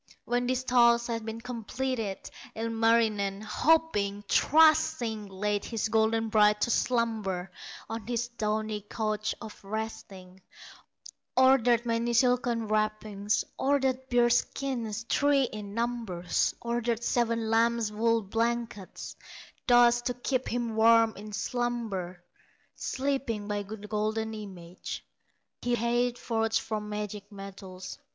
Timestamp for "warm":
20.75-21.13